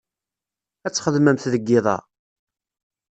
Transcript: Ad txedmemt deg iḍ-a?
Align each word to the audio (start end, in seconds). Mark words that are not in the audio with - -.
Ad 0.85 0.91
txedmemt 0.93 1.49
deg 1.53 1.69
iḍ-a? 1.77 1.97